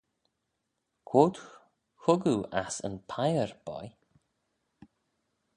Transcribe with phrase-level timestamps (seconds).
[1.09, 1.35] Quoid
[2.03, 3.87] hug oo ass yn piyr, boy?